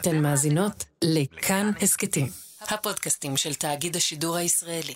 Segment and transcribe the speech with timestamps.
[0.00, 2.26] אתן מאזינות לכאן הסכתים,
[2.68, 4.94] הפודקאסטים של תאגיד השידור הישראלי.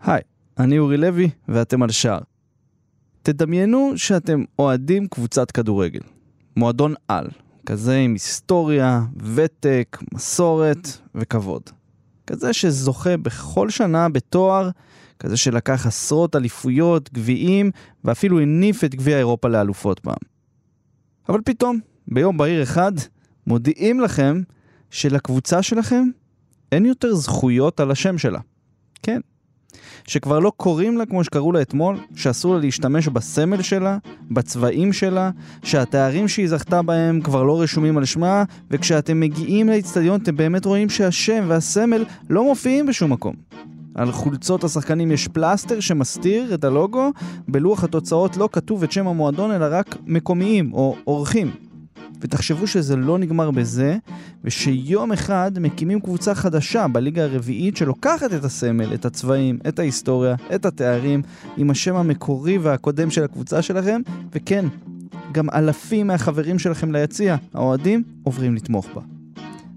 [0.00, 0.22] היי,
[0.58, 2.18] אני אורי לוי ואתם על שער.
[3.22, 6.00] תדמיינו שאתם אוהדים קבוצת כדורגל,
[6.56, 7.26] מועדון על,
[7.66, 9.00] כזה עם היסטוריה,
[9.34, 11.62] ותק, מסורת וכבוד.
[12.26, 14.70] כזה שזוכה בכל שנה בתואר,
[15.18, 17.70] כזה שלקח עשרות אליפויות, גביעים,
[18.04, 20.16] ואפילו הניף את גביע אירופה לאלופות פעם.
[21.28, 21.78] אבל פתאום,
[22.08, 22.92] ביום בהיר אחד,
[23.46, 24.42] מודיעים לכם
[24.90, 26.04] שלקבוצה שלכם
[26.72, 28.40] אין יותר זכויות על השם שלה.
[29.02, 29.20] כן.
[30.06, 33.98] שכבר לא קוראים לה כמו שקראו לה אתמול, שאסור לה להשתמש בסמל שלה,
[34.30, 35.30] בצבעים שלה,
[35.62, 40.88] שהתארים שהיא זכתה בהם כבר לא רשומים על שמה, וכשאתם מגיעים לאצטדיון אתם באמת רואים
[40.88, 43.34] שהשם והסמל לא מופיעים בשום מקום.
[43.94, 47.10] על חולצות השחקנים יש פלסטר שמסתיר את הלוגו,
[47.48, 51.50] בלוח התוצאות לא כתוב את שם המועדון אלא רק מקומיים או אורחים.
[52.24, 53.96] ותחשבו שזה לא נגמר בזה,
[54.44, 60.64] ושיום אחד מקימים קבוצה חדשה בליגה הרביעית שלוקחת את הסמל, את הצבעים, את ההיסטוריה, את
[60.66, 61.22] התארים,
[61.56, 64.00] עם השם המקורי והקודם של הקבוצה שלכם,
[64.32, 64.64] וכן,
[65.32, 69.00] גם אלפים מהחברים שלכם ליציע, האוהדים, עוברים לתמוך בה.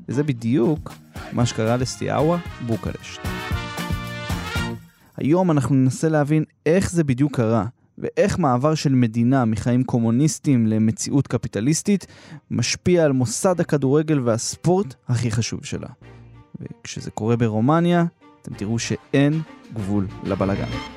[0.10, 0.94] וזה בדיוק
[1.32, 3.22] מה שקרה לסטיאאווה בוקרשט.
[5.18, 7.66] היום אנחנו ננסה להבין איך זה בדיוק קרה,
[7.98, 12.08] ואיך מעבר של מדינה מחיים קומוניסטיים למציאות קפיטליסטית
[12.52, 15.90] משפיע על מוסד הכדורגל והספורט הכי חשוב שלה.
[16.60, 18.06] וכשזה קורה ברומניה,
[18.42, 19.42] אתם תראו שאין
[19.74, 20.97] גבול לבלגן.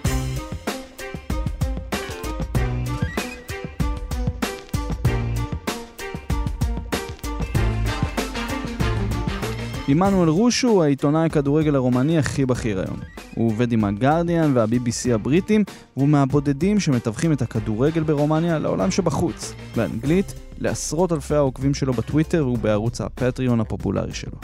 [9.90, 13.00] עמנואל רושו הוא העיתונאי הכדורגל הרומני הכי בכיר היום.
[13.34, 15.64] הוא עובד עם הגרדיאן וה-BBC הבריטים,
[15.96, 23.00] והוא מהבודדים שמתווכים את הכדורגל ברומניה לעולם שבחוץ, באנגלית, לעשרות אלפי העוקבים שלו בטוויטר ובערוץ
[23.00, 24.36] הפטריון הפופולרי שלו.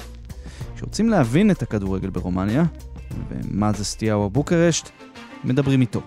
[0.76, 2.64] כשרוצים להבין את הכדורגל ברומניה,
[3.28, 4.88] ומה זה סטיהו בוקרשט,
[5.44, 6.00] מדברים איתו.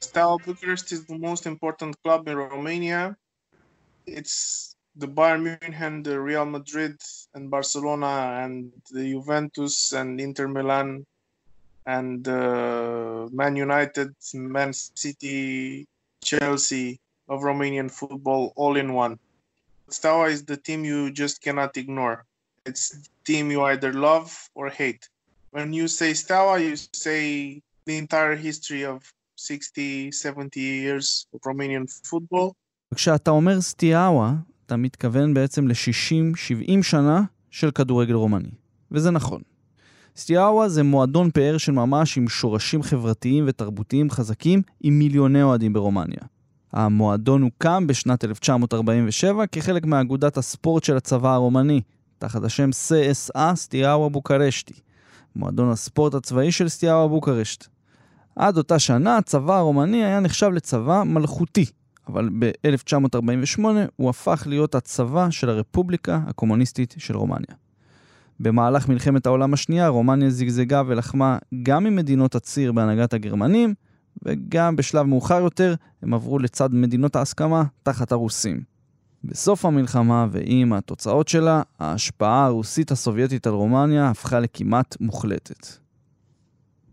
[0.00, 1.46] Steaua Bucharest is the most.
[4.06, 7.01] It's the Bayern Munich, the Real Madrid,
[7.33, 11.05] and Barcelona, and the Juventus, and Inter Milan,
[11.85, 15.87] and uh, Man United, Man City,
[16.21, 16.99] Chelsea
[17.29, 19.19] of Romanian football all in one.
[19.89, 22.25] Steaua is the team you just cannot ignore.
[22.65, 25.07] It's the team you either love or hate.
[25.51, 31.87] When you say Steaua, you say the entire history of 60, 70 years of Romanian
[32.03, 32.55] football.
[32.95, 34.33] כשאתה אומר סטיאאווה,
[34.66, 38.50] אתה מתכוון בעצם ל-60-70 שנה של כדורגל רומני.
[38.90, 39.40] וזה נכון.
[40.16, 46.20] סטיאאווה זה מועדון פאר של ממש עם שורשים חברתיים ותרבותיים חזקים עם מיליוני אוהדים ברומניה.
[46.72, 51.80] המועדון הוקם בשנת 1947 כחלק מאגודת הספורט של הצבא הרומני,
[52.18, 54.74] תחת השם CSA סטיאאווה בוקרשטי,
[55.36, 57.66] מועדון הספורט הצבאי של סטיאאווה בוקרשט.
[58.36, 61.66] עד אותה שנה הצבא הרומני היה נחשב לצבא מלכותי,
[62.08, 63.64] אבל ב-1948
[63.96, 67.56] הוא הפך להיות הצבא של הרפובליקה הקומוניסטית של רומניה.
[68.40, 73.74] במהלך מלחמת העולם השנייה, רומניה זגזגה ולחמה גם עם מדינות הציר בהנהגת הגרמנים,
[74.22, 78.62] וגם בשלב מאוחר יותר הם עברו לצד מדינות ההסכמה תחת הרוסים.
[79.24, 85.66] בסוף המלחמה ועם התוצאות שלה, ההשפעה הרוסית הסובייטית על רומניה הפכה לכמעט מוחלטת.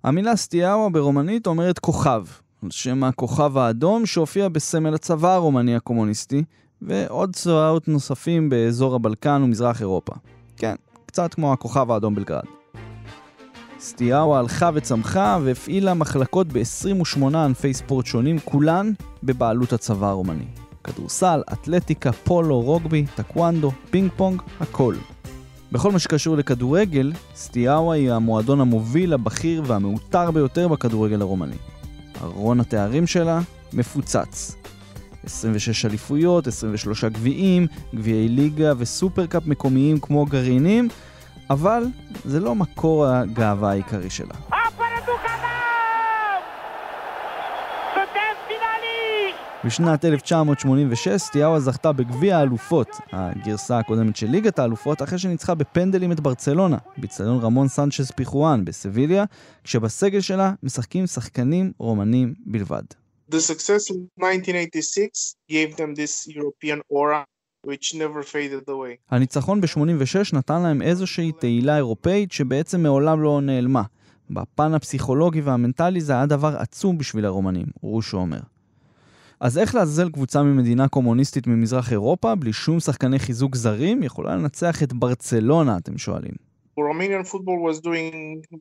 [0.04, 2.24] המילה סטיאאווה ברומנית אומרת כוכב,
[2.64, 6.44] על שם הכוכב האדום שהופיע בסמל הצבא הרומני הקומוניסטי,
[6.82, 10.14] ועוד צבאות נוספים באזור הבלקן ומזרח אירופה.
[10.58, 12.44] כן, קצת כמו הכוכב האדום בלגרד.
[13.80, 18.92] סטיאאווה הלכה וצמחה והפעילה מחלקות ב-28 ענפי ספורט שונים, כולן
[19.24, 20.46] בבעלות הצבא הרומני.
[20.84, 24.96] כדורסל, אתלטיקה, פולו, רוגבי, טקוונדו, פינג פונג, הכל.
[25.72, 31.71] בכל מה שקשור לכדורגל, סטיאאווה היא המועדון המוביל, הבכיר והמעוטר ביותר בכדורגל הרומני.
[32.24, 33.40] ארון התארים שלה
[33.74, 34.56] מפוצץ.
[35.24, 40.90] 26 אליפויות, 23 גביעים, גביעי ליגה וסופרקאפ מקומיים כמו גרעינים,
[41.50, 41.84] אבל
[42.26, 44.61] זה לא מקור הגאווה העיקרי שלה.
[49.66, 56.20] בשנת 1986 סטיאאווה זכתה בגביע האלופות, הגרסה הקודמת של ליגת האלופות, אחרי שניצחה בפנדלים את
[56.20, 59.26] ברצלונה, באצטדיון רמון סנצ'ס פיחואן בסביליה,
[59.64, 62.84] כשבסגל שלה משחקים שחקנים רומנים בלבד.
[63.32, 67.24] The success in 1986 gave them this European aura
[67.68, 68.98] which never faded away.
[69.10, 73.84] הניצחון ב-86 נתן להם איזושהי תהילה אירופאית שבעצם מעולם לא נעלמה.
[74.30, 78.40] בפן הפסיכולוגי והמנטלי זה היה דבר עצום בשביל הרומנים, רושו אומר.
[79.42, 84.84] אז איך לעזאזל קבוצה ממדינה קומוניסטית ממזרח אירופה, בלי שום שחקני חיזוק זרים, יכולה לנצח
[84.84, 86.32] את ברצלונה, אתם שואלים?
[86.80, 88.14] Romanian football was doing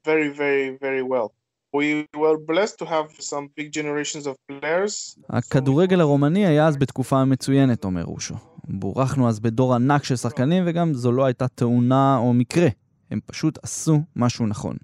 [0.07, 1.29] very, very, very well.
[1.77, 5.19] We were blessed to have some big generations of players.
[5.29, 8.35] הכדורגל הרומני היה אז בתקופה מצוינת, אומר רושו.
[8.65, 12.69] בורכנו אז בדור ענק של שחקנים, וגם זו לא הייתה תאונה או מקרה.
[13.11, 14.77] הם פשוט עשו משהו נכון.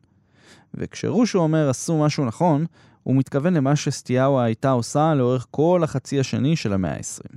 [0.74, 2.66] וכשרושו אומר עשו משהו נכון,
[3.06, 7.36] הוא מתכוון למה שסטיאאווה הייתה עושה לאורך כל החצי השני של המאה ה-20.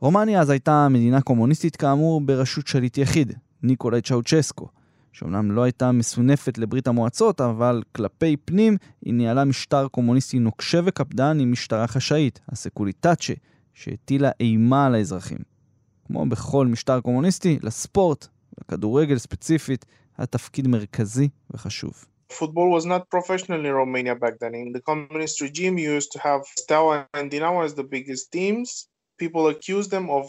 [0.00, 3.32] רומניה אז הייתה מדינה קומוניסטית כאמור בראשות שליט יחיד,
[3.62, 4.68] ניקולאי צ'אוצ'סקו,
[5.12, 11.40] שאומנם לא הייתה מסונפת לברית המועצות, אבל כלפי פנים היא ניהלה משטר קומוניסטי נוקשה וקפדן
[11.40, 13.34] עם משטרה חשאית, הסקוליטאצ'ה,
[13.74, 15.38] שהטילה אימה על האזרחים.
[16.06, 18.26] כמו בכל משטר קומוניסטי, לספורט,
[18.60, 19.84] לכדורגל ספציפית,
[20.18, 22.04] היה תפקיד מרכזי וחשוב.
[22.40, 24.52] Football was not professional in Romania back then.
[24.64, 28.68] In the communist regime, you used to have Steaua and Dinamo as the biggest teams.
[29.22, 30.24] People accused them of,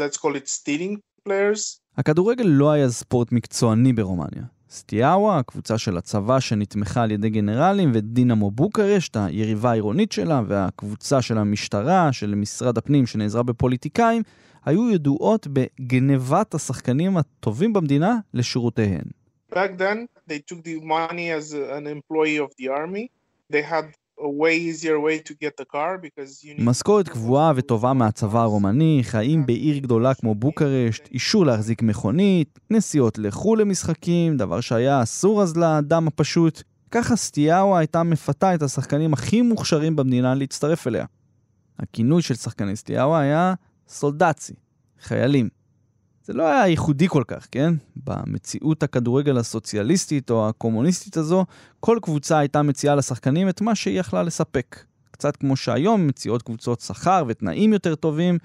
[0.00, 0.94] let's call it, stealing
[1.24, 1.80] players.
[1.96, 4.42] הכדורגל לא היה ספורט מקצועני ברומניה.
[4.70, 11.38] סטיאאווה, הקבוצה של הצבא שנתמכה על ידי גנרלים, ודינמו בוקרשט, היריבה העירונית שלה, והקבוצה של
[11.38, 14.22] המשטרה, של משרד הפנים שנעזרה בפוליטיקאים,
[14.64, 19.04] היו ידועות בגנבת השחקנים הטובים במדינה לשירותיהן.
[19.52, 19.98] Back then,
[20.28, 23.06] they took the money as a- an employee of the army.
[23.52, 23.86] They had
[24.18, 26.64] a way easier way to get the car because you need...
[26.64, 33.60] משכורת קבועה וטובה מהצבא הרומני, חיים בעיר גדולה כמו בוקרשט, אישור להחזיק מכונית, נסיעות לחו"ל
[33.60, 36.62] למשחקים, דבר שהיה אסור אז לאדם הפשוט.
[36.90, 41.04] ככה סטיאאווה הייתה מפתה את השחקנים הכי מוכשרים במדינה להצטרף אליה.
[41.78, 43.54] הכינוי של שחקני סטיאאווה היה
[43.88, 44.54] סולדצי,
[45.02, 45.48] חיילים.
[46.26, 47.74] זה לא היה ייחודי כל כך, כן?
[47.96, 51.44] במציאות הכדורגל הסוציאליסטית או הקומוניסטית הזו,
[51.80, 54.84] כל קבוצה הייתה מציעה לשחקנים את מה שהיא יכלה לספק.
[55.10, 58.38] קצת כמו שהיום מציעות קבוצות שכר ותנאים יותר טובים,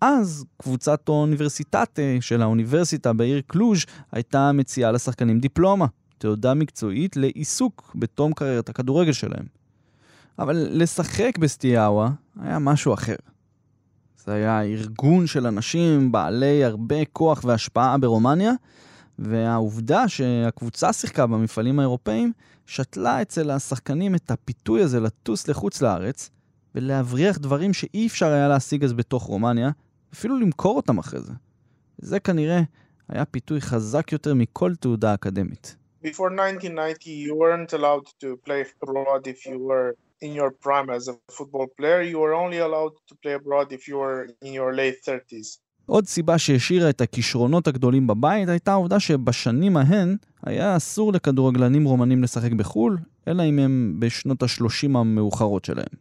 [0.00, 5.86] אז קבוצת האוניברסיטטה של האוניברסיטה בעיר קלוז' הייתה מציעה לשחקנים דיפלומה,
[6.18, 9.46] תעודה מקצועית לעיסוק בתום קריירת הכדורגל שלהם.
[10.38, 13.16] אבל לשחק בסטיאאווה היה משהו אחר.
[14.24, 18.52] זה היה ארגון של אנשים בעלי הרבה כוח והשפעה ברומניה,
[19.18, 22.32] והעובדה שהקבוצה שיחקה במפעלים האירופאים,
[22.66, 26.30] שתלה אצל השחקנים את הפיתוי הזה לטוס לחוץ לארץ,
[26.74, 29.70] ולהבריח דברים שאי אפשר היה להשיג אז בתוך רומניה,
[30.14, 31.32] אפילו למכור אותם אחרי זה.
[31.98, 32.62] זה כנראה
[33.08, 35.76] היה פיתוי חזק יותר מכל תעודה אקדמית.
[36.04, 41.08] Before 1990, you weren't allowed to play abroad if you were in your prime as
[41.08, 42.00] a football player.
[42.12, 45.58] You were only allowed to play abroad if you were in your late 30s.
[45.86, 52.22] עוד סיבה שהשאירה את הכישרונות הגדולים בבית הייתה העובדה שבשנים ההן היה אסור לכדורגלנים רומנים
[52.22, 52.98] לשחק בחו"ל,
[53.28, 55.94] אלא אם הם בשנות ה-30 המאוחרות שלהם.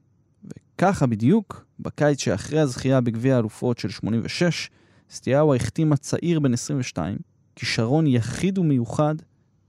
[0.44, 4.69] וככה בדיוק, בקיץ שאחרי הזכייה בגביע האלופות של 86,
[5.09, 7.17] סטיאאווה החתימה צעיר בן 22,
[7.56, 9.15] כישרון יחיד ומיוחד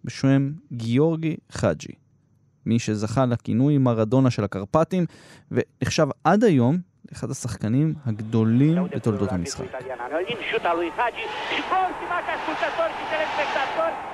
[0.04, 2.01] בשם גיאורגי חאג'י.
[2.66, 5.06] מי שזכה לכינוי מרדונה של הקרפטים,
[5.50, 6.78] ונחשב עד היום
[7.12, 9.64] לאחד השחקנים הגדולים בתולדות המשחק.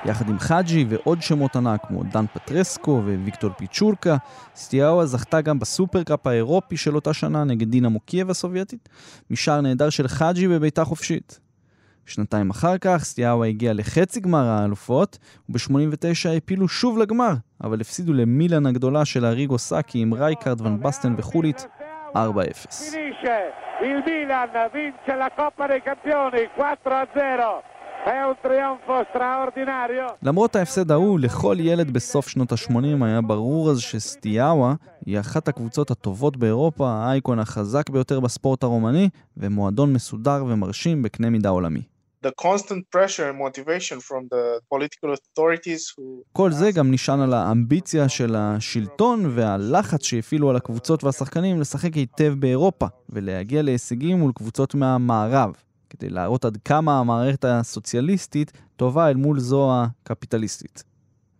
[0.05, 4.17] יחד עם חאג'י ועוד שמות ענק כמו דן פטרסקו וויקטור פיצ'ורקה,
[4.55, 8.89] סטיאאווה זכתה גם בסופרקאפ האירופי של אותה שנה נגד דינמו קייב הסובייטית,
[9.29, 11.39] משער נהדר של חאג'י בבעיטה חופשית.
[12.05, 15.17] שנתיים אחר כך סטיאאווה הגיע לחצי גמר האלופות,
[15.49, 21.15] וב-89 העפילו שוב לגמר, אבל הפסידו למילאן הגדולה של אריגו סאקי עם רייקארד, ון בסטן
[21.17, 21.67] וחוליט
[22.15, 22.17] 4-0.
[23.81, 27.63] Il Milan vince la Coppa dei Campioni 4 a 0.
[28.05, 30.07] È un trionfo straordinario.
[30.23, 34.73] למרות ההפסד ההוא, לכל ילד בסוף שנות ה-80 היה ברור אז שסטיאאווה
[35.05, 41.49] היא אחת הקבוצות הטובות באירופה, האייקון החזק ביותר בספורט הרומני, ומועדון מסודר ומרשים בקנה מידה
[41.49, 41.81] עולמי.
[42.21, 47.33] The constant pressure and motivation from the political authorities who כל זה גם נשען על
[47.33, 54.75] האמביציה של השלטון והלחץ שהפעילו על הקבוצות והשחקנים לשחק היטב באירופה ולהגיע להישגים מול קבוצות
[54.75, 55.53] מהמערב,
[55.89, 60.83] כדי להראות עד כמה המערכת הסוציאליסטית טובה אל מול זו הקפיטליסטית.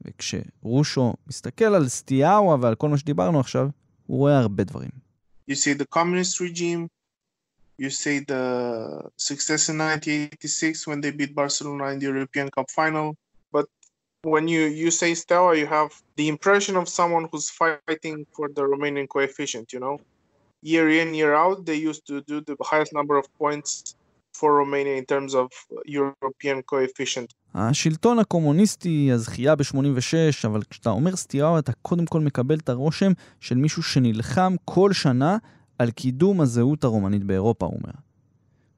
[0.01, 3.69] וכשרושו מסתכל על סטיאאווה ועל כל מה שדיברנו עכשיו,
[4.05, 4.89] הוא רואה הרבה דברים.
[5.51, 6.87] you see the communist regime,
[7.78, 8.44] you see the
[9.16, 13.16] success in 1986 when they beat Barcelona in the European Cup final.
[13.52, 13.66] But
[14.22, 18.62] when you, you say Steaua, you have the impression of someone who's fighting for the
[18.62, 20.00] Romanian coefficient, you know?
[20.62, 23.96] Year in, year out, they used to do the highest number of points
[24.32, 25.48] for Romania in terms of
[25.86, 27.34] European coefficient.
[27.54, 33.54] השלטון הקומוניסטי, הזכייה ב-86, אבל כשאתה אומר סטיאאווה, אתה קודם כל מקבל את הרושם של
[33.54, 35.38] מישהו שנלחם כל שנה
[35.79, 37.93] על קידום הזהות הרומנית באירופה, הוא אומר.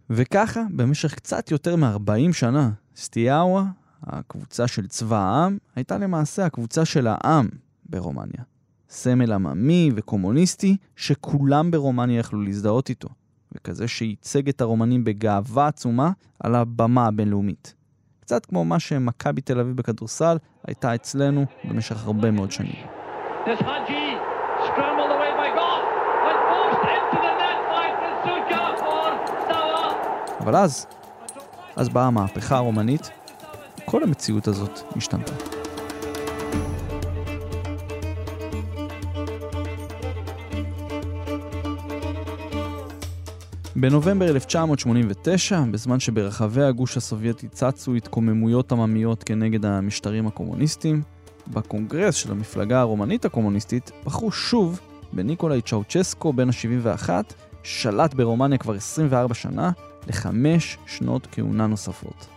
[0.09, 3.63] וככה, במשך קצת יותר מ-40 שנה, סטיאאווה,
[4.03, 7.47] הקבוצה של צבא העם, הייתה למעשה הקבוצה של העם
[7.89, 8.43] ברומניה.
[8.89, 13.09] סמל עממי וקומוניסטי שכולם ברומניה יכלו להזדהות איתו,
[13.51, 17.75] וכזה שייצג את הרומנים בגאווה עצומה על הבמה הבינלאומית.
[18.19, 22.75] קצת כמו מה שמכבי תל אביב בכדורסל הייתה אצלנו במשך הרבה מאוד שנים.
[30.41, 30.85] אבל אז,
[31.75, 33.09] אז באה המהפכה הרומנית,
[33.85, 35.33] כל המציאות הזאת השתנתה.
[43.75, 51.01] בנובמבר 1989, בזמן שברחבי הגוש הסובייטי צצו התקוממויות עממיות כנגד המשטרים הקומוניסטיים,
[51.47, 54.79] בקונגרס של המפלגה הרומנית הקומוניסטית בחרו שוב
[55.13, 57.09] בניקולאי צ'אוצ'סקו בן ה-71,
[57.63, 59.71] שלט ברומניה כבר 24 שנה,
[60.07, 62.27] לחמש שנות כהונה נוספות.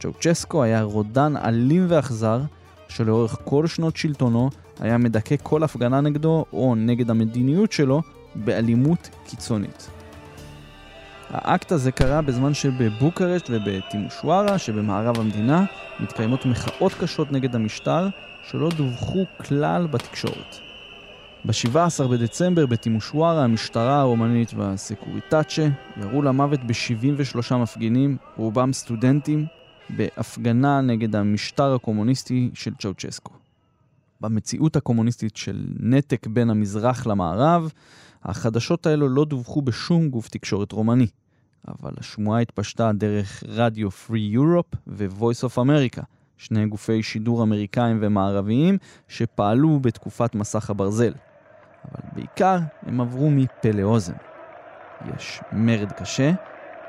[0.00, 2.40] צ'אוצ'סקו היה רודן אלים ואכזר,
[2.88, 8.02] שלאורך כל שנות שלטונו היה מדכא כל הפגנה נגדו או נגד המדיניות שלו
[8.34, 9.90] באלימות קיצונית.
[11.30, 15.64] האקט הזה קרה בזמן שבבוקרשט ובטימושוארה שבמערב המדינה
[16.00, 18.08] מתקיימות מחאות קשות נגד המשטר
[18.50, 20.67] שלא דווחו כלל בתקשורת.
[21.44, 29.46] ב-17 בדצמבר בטימושוארה המשטרה הרומנית והסקוריטאצ'ה ירו למוות ב-73 מפגינים, רובם סטודנטים,
[29.90, 33.32] בהפגנה נגד המשטר הקומוניסטי של צ'אוצ'סקו.
[34.20, 37.72] במציאות הקומוניסטית של נתק בין המזרח למערב,
[38.24, 41.06] החדשות האלו לא דווחו בשום גוף תקשורת רומני,
[41.68, 46.02] אבל השמועה התפשטה דרך רדיו Free Europe ו-Voice of America,
[46.36, 48.78] שני גופי שידור אמריקאים ומערביים
[49.08, 51.12] שפעלו בתקופת מסך הברזל.
[51.84, 54.14] אבל בעיקר הם עברו מפה לאוזן.
[55.16, 56.30] יש מרד קשה,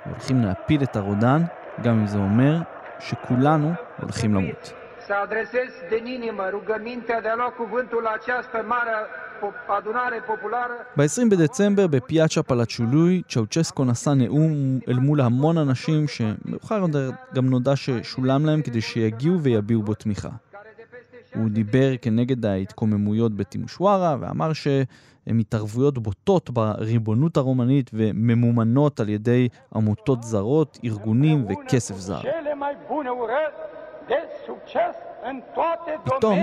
[0.05, 1.43] והולכים להפיל את הרודן,
[1.81, 2.61] גם אם זה אומר
[2.99, 4.73] שכולנו הולכים למות.
[5.07, 8.95] să adresez din inimă rugămintea de a lua cuvântul la această mare
[9.77, 10.73] adunare populară.
[10.97, 17.75] ב-20 בדצמבר בפיאצ'ה פלצ'ולוי, צ'אוצ'סקו נשא נאום אל מול המון אנשים שמאוחר יותר גם נודע
[17.75, 20.29] ששולם להם כדי שיגיעו ויביעו בו תמיכה.
[21.35, 30.23] הוא דיבר כנגד ההתקוממויות בטימושוארה ואמר שהן התערבויות בוטות בריבונות הרומנית וממומנות על ידי עמותות
[30.23, 32.21] זרות, ארגונים וכסף זר.
[36.03, 36.39] פתאום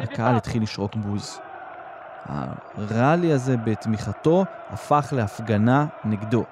[0.00, 1.40] הקהל התחיל לשרוק בוז.
[2.26, 6.44] הראלי הזה בתמיכתו הפך להפגנה נגדו.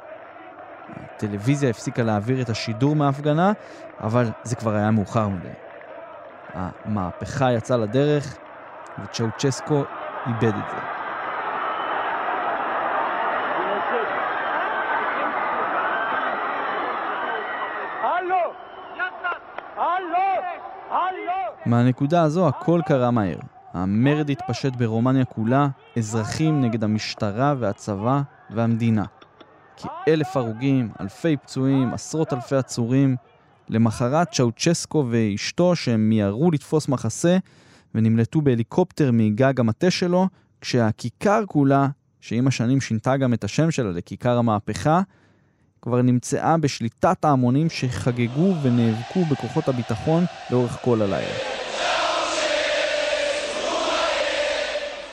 [0.89, 3.53] הטלוויזיה הפסיקה להעביר את השידור מההפגנה,
[4.01, 5.64] אבל זה כבר היה מאוחר מדי.
[6.55, 8.37] המהפכה יצאה לדרך,
[9.05, 9.85] וצ'אוצ'סקו
[10.27, 11.05] איבד את זה.
[21.67, 23.39] מהנקודה הזו הכל קרה מהר.
[23.73, 25.69] המרד התפשט ברומניה כולה,
[25.99, 28.21] אזרחים נגד המשטרה והצבא
[28.51, 29.05] והמדינה.
[29.77, 33.17] כאלף הרוגים, אלפי פצועים, עשרות אלפי עצורים.
[33.69, 37.39] למחרת צ'אוצ'סקו ואשתו שהם מיהרו לתפוס מחסה
[37.95, 40.29] ונמלטו בהליקופטר מגג המטה שלו,
[40.61, 41.89] כשהכיכר כולה,
[42.21, 45.01] שעם השנים שינתה גם את השם שלה לכיכר המהפכה,
[45.83, 51.35] כבר נמצאה בשליטת ההמונים שחגגו ונאבקו בכוחות הביטחון לאורך כל הלילה.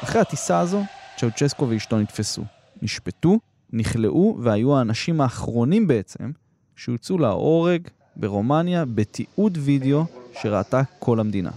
[0.03, 0.83] אחרי הטיסה הזו,
[1.17, 2.43] צ'אוצ'סקו ואשתו נתפסו,
[2.81, 3.39] נשפטו,
[3.73, 6.31] נכלאו והיו האנשים האחרונים בעצם
[6.75, 10.05] שהוצאו להורג ברומניה בתיעוד וידאו
[10.41, 11.49] שראתה כל המדינה.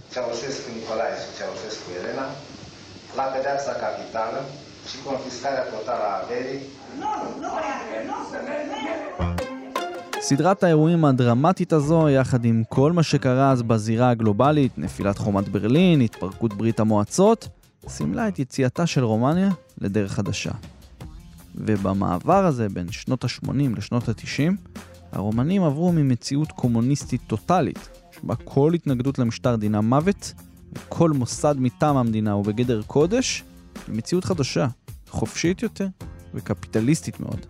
[10.19, 16.01] סדרת האירועים הדרמטית הזו, יחד עם כל מה שקרה אז בזירה הגלובלית, נפילת חומת ברלין,
[16.01, 17.47] התפרקות ברית המועצות,
[17.87, 19.49] סימלה את יציאתה של רומניה
[19.81, 20.51] לדרך חדשה.
[21.55, 24.51] ובמעבר הזה בין שנות ה-80 לשנות ה-90,
[25.15, 30.33] הרומנים עברו ממציאות קומוניסטית טוטאלית, שבה כל התנגדות למשטר דינה מוות,
[30.73, 33.43] וכל מוסד מטעם המדינה הוא בגדר קודש,
[33.89, 34.67] למציאות חדשה,
[35.09, 35.87] חופשית יותר
[36.33, 37.45] וקפיטליסטית מאוד.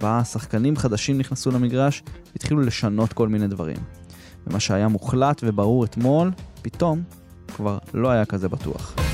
[0.00, 3.78] בה שחקנים חדשים נכנסו למגרש והתחילו לשנות כל מיני דברים.
[4.46, 6.30] ומה שהיה מוחלט וברור אתמול,
[6.62, 7.02] פתאום
[7.48, 9.09] כבר לא היה כזה בטוח.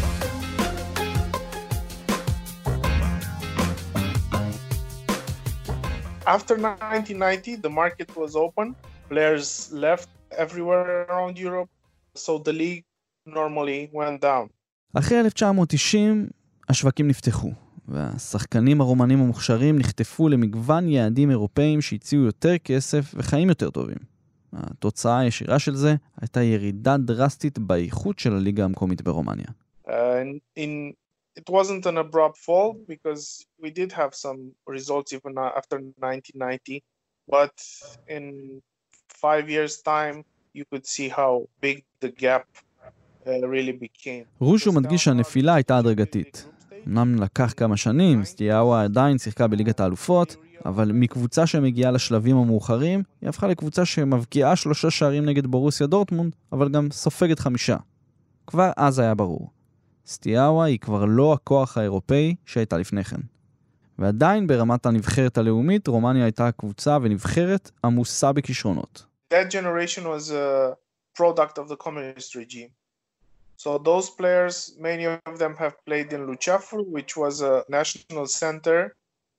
[6.27, 8.75] After 1990, the market was open.
[9.09, 11.71] Players left everywhere around Europe,
[12.17, 12.85] so the league
[13.27, 14.49] normally went down.
[14.95, 16.29] אחרי 1990,
[16.69, 17.53] השווקים נפתחו,
[17.89, 23.99] והשחקנים הרומנים המוכשרים נחטפו למגוון יעדים אירופאים שהציעו יותר כסף וחיים יותר טובים.
[24.53, 29.47] התוצאה הישירה של זה הייתה ירידה דרסטית באיכות של הליגה המקומית ברומניה.
[29.87, 29.91] Uh,
[30.59, 30.93] in,
[31.37, 33.25] it wasn't an abrupt fall because
[33.63, 36.83] we did have some results even after 1990,
[37.29, 37.57] but
[38.09, 38.25] in
[39.09, 40.25] five years' time
[40.55, 42.47] you could see how big the gap
[43.27, 44.25] uh, really became.
[44.41, 46.49] רושו מדגיש שהנפילה הייתה הדרגתית.
[46.87, 53.29] אמנם לקח כמה שנים, סטיאאווה עדיין שיחקה בליגת האלופות, אבל מקבוצה שמגיעה לשלבים המאוחרים, היא
[53.29, 57.77] הפכה לקבוצה שמבקיעה שלושה שערים נגד בורוסיה דורטמונד, אבל גם סופגת חמישה.
[58.47, 59.51] כבר אז היה ברור.
[60.07, 63.21] סטיאאווה היא כבר לא הכוח האירופאי שהייתה לפני כן.
[63.99, 69.05] ועדיין ברמת הנבחרת הלאומית, רומניה הייתה קבוצה ונבחרת עמוסה בכישרונות.
[69.35, 70.77] That generation was a
[71.19, 72.71] product of the communist regime.
[73.57, 78.95] So those players, many of them have played in Luceafru, which was a national center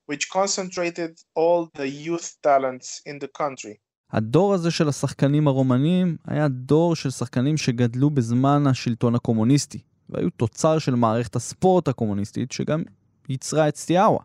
[0.09, 3.75] which concentrated all the youth talents in the country.
[4.11, 10.79] הדור הזה של השחקנים הרומנים היה דור של שחקנים שגדלו בזמן השלטון הקומוניסטי, והיו תוצר
[10.79, 12.83] של מערכת הספורט הקומוניסטית שגם
[13.29, 14.19] ייצרה את סטיאאווה.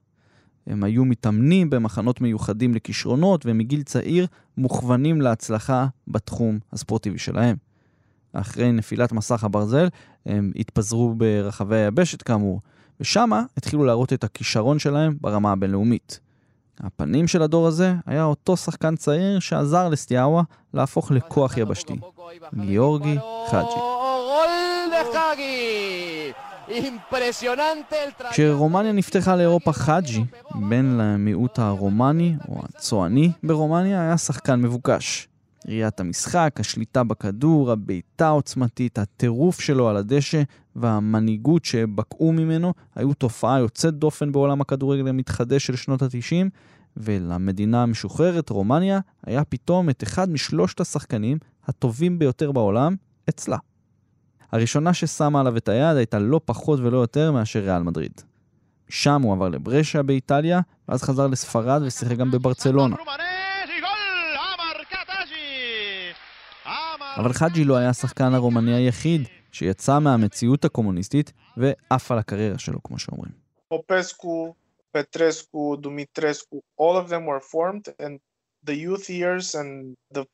[0.66, 4.26] הם היו מתאמנים במחנות מיוחדים לכישרונות ומגיל צעיר
[4.58, 7.56] מוכוונים להצלחה בתחום הספורטיבי שלהם.
[8.32, 9.88] אחרי נפילת מסך הברזל
[10.26, 12.60] הם התפזרו ברחבי היבשת כאמור,
[13.00, 16.20] ושמה התחילו להראות את הכישרון שלהם ברמה הבינלאומית.
[16.80, 20.42] הפנים של הדור הזה היה אותו שחקן צעיר שעזר לסטיאאווה
[20.74, 21.94] להפוך לכוח יבשתי,
[22.54, 23.16] גיאורגי
[23.50, 24.11] חאג'י.
[28.30, 30.24] כשרומניה נפתחה לאירופה חאג'י,
[30.54, 35.28] בן למיעוט הרומני או הצועני ברומניה, היה שחקן מבוקש.
[35.68, 40.42] ראיית המשחק, השליטה בכדור, הבעיטה העוצמתית, הטירוף שלו על הדשא
[40.76, 46.48] והמנהיגות שבקעו ממנו היו תופעה יוצאת דופן בעולם הכדורגל המתחדש של שנות ה-90,
[46.96, 52.96] ולמדינה המשוחררת, רומניה, היה פתאום את אחד משלושת השחקנים הטובים ביותר בעולם
[53.28, 53.56] אצלה.
[54.52, 58.20] הראשונה ששמה עליו את היד הייתה לא פחות ולא יותר מאשר ריאל מדריד.
[58.88, 62.96] שם הוא עבר לברשה באיטליה, ואז חזר לספרד ושיחק גם בברצלונה.
[67.16, 72.98] אבל חאג'י לא היה השחקן הרומני היחיד שיצא מהמציאות הקומוניסטית ועף על הקריירה שלו, כמו
[72.98, 73.32] שאומרים.
[73.74, 74.52] Popescu,
[74.96, 78.18] Petrescu, Dumitrescu, all of them were formed and
[78.66, 80.24] the youth years and the.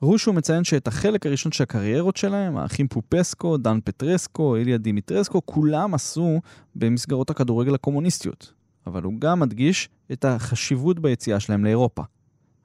[0.00, 5.94] רושו מציין שאת החלק הראשון של הקריירות שלהם, האחים פופסקו, דן פטרסקו, איליה דימיטרסקו, כולם
[5.94, 6.40] עשו
[6.74, 8.52] במסגרות הכדורגל הקומוניסטיות.
[8.86, 12.02] אבל הוא גם מדגיש את החשיבות ביציאה שלהם לאירופה.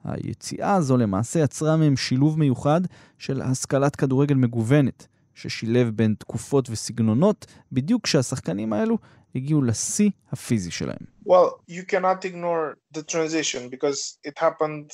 [0.04, 2.80] היציאה הזו למעשה יצרה מהם שילוב מיוחד
[3.18, 8.98] של השכלת כדורגל מגוונת, ששילב בין תקופות וסגנונות, בדיוק כשהשחקנים האלו
[9.34, 11.14] הגיעו לשיא הפיזי שלהם.
[11.26, 14.90] Well, you cannot ignore the transition because it happened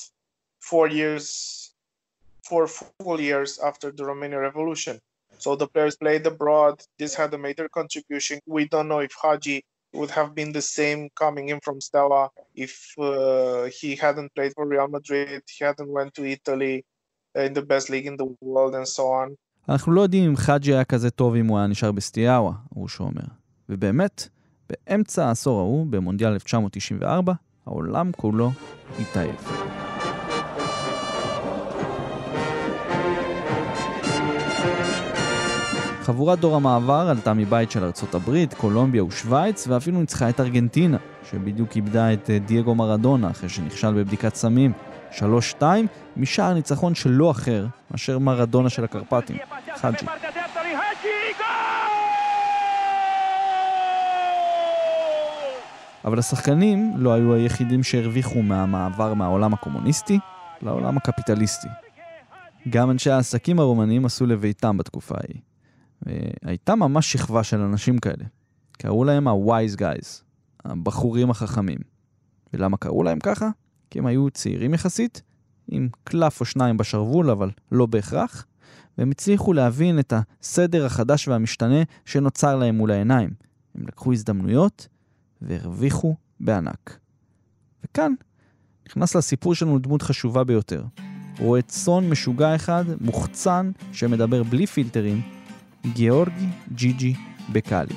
[0.71, 1.70] four years,
[2.51, 2.67] four
[3.03, 4.95] full years after the Romanian Revolution.
[5.45, 6.75] So the players played abroad.
[7.01, 8.37] This had a major contribution.
[8.57, 9.59] We don't know if Haji
[9.99, 12.23] would have been the same coming in from Stella
[12.67, 16.77] if uh, he hadn't played for Real Madrid, he hadn't went to Italy
[17.37, 19.29] uh, in the best league in the world and so on.
[19.69, 23.23] אנחנו לא יודעים אם חאג'י היה כזה טוב אם הוא היה נשאר בסטיאאווה, רושו אומר.
[23.69, 24.29] ובאמת,
[24.71, 27.33] באמצע העשור ההוא, במונדיאל 1994,
[27.67, 28.51] העולם כולו
[29.01, 29.90] התעייף.
[36.11, 40.97] חבורת דור המעבר עלתה מבית של ארצות הברית, קולומביה ושווייץ, ואפילו ניצחה את ארגנטינה,
[41.31, 44.73] שבדיוק איבדה את אה, דייגו מרדונה אחרי שנכשל בבדיקת סמים.
[45.59, 45.63] 3-2,
[46.17, 49.37] משער ניצחון של לא אחר מאשר מרדונה של הקרפטים,
[49.77, 50.07] חאג'י.
[56.05, 60.19] אבל השחקנים לא היו היחידים שהרוויחו מהמעבר מהעולם הקומוניסטי
[60.63, 61.69] לעולם הקפיטליסטי.
[62.69, 65.50] גם אנשי העסקים הרומנים עשו לביתם בתקופה ההיא.
[66.03, 68.25] והייתה ממש שכבה של אנשים כאלה.
[68.73, 70.23] קראו להם ה-wise guys,
[70.65, 71.79] הבחורים החכמים.
[72.53, 73.49] ולמה קראו להם ככה?
[73.91, 75.23] כי הם היו צעירים יחסית,
[75.69, 78.47] עם קלף או שניים בשרוול, אבל לא בהכרח,
[78.99, 83.31] והם הצליחו להבין את הסדר החדש והמשתנה שנוצר להם מול העיניים.
[83.75, 84.89] הם לקחו הזדמנויות
[85.43, 86.99] והרוויחו בענק.
[87.85, 88.13] וכאן
[88.89, 90.85] נכנס לסיפור שלנו דמות חשובה ביותר.
[91.39, 95.23] רואה צאן משוגע אחד, מוחצן, שמדבר בלי פילטרים,
[95.87, 97.15] גיאורגי ג'יג'י
[97.53, 97.95] בקאלי.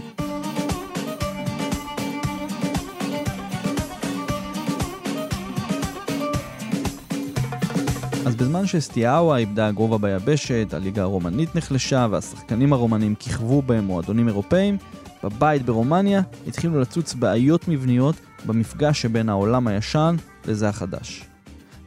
[8.25, 14.77] אז בזמן שסטיאאווה איבדה גובה ביבשת, הליגה הרומנית נחלשה והשחקנים הרומנים כיכבו בהם מועדונים אירופאים,
[15.23, 18.15] בבית ברומניה התחילו לצוץ בעיות מבניות
[18.45, 20.15] במפגש שבין העולם הישן
[20.45, 21.32] לזה החדש.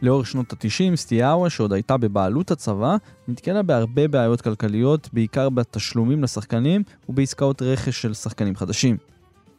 [0.03, 2.97] לאורך שנות ה-90, סטיאאווה, שעוד הייתה בבעלות הצבא,
[3.29, 8.97] נתקלה בהרבה בעיות כלכליות, בעיקר בתשלומים לשחקנים ובעסקאות רכש של שחקנים חדשים.